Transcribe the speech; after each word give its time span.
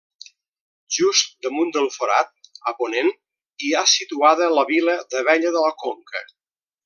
Just 0.95 1.35
damunt 1.47 1.73
del 1.75 1.89
forat, 1.95 2.33
a 2.71 2.73
ponent, 2.79 3.11
hi 3.67 3.71
ha 3.81 3.85
situada 3.93 4.49
la 4.59 4.65
vila 4.71 4.97
d'Abella 5.13 5.57
de 5.59 5.63
la 5.67 5.75
Conca. 5.85 6.25